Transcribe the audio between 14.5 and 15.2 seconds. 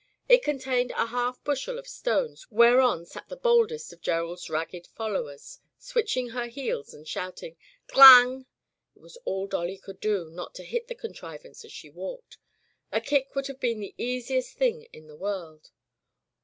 thing in the